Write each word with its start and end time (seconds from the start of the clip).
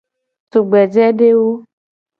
Tugbejedewo. 0.51 1.53